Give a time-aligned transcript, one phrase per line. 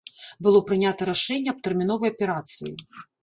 [0.45, 2.73] Было прынята рашэнне аб тэрміновай аперацыі.